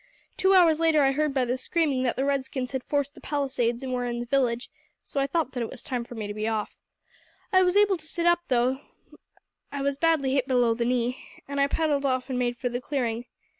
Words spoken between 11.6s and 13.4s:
I paddled off and made for the clearing.